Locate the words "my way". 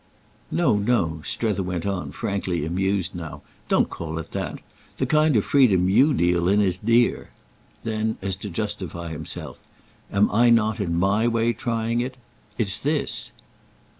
10.97-11.53